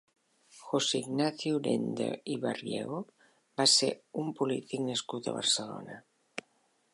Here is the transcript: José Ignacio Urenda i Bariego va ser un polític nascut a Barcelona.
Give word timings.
José 0.67 0.99
Ignacio 1.07 1.59
Urenda 1.59 2.07
i 2.35 2.37
Bariego 2.45 3.03
va 3.61 3.67
ser 3.75 3.91
un 4.23 4.33
polític 4.41 4.83
nascut 4.89 5.31
a 5.33 5.37
Barcelona. 5.37 6.01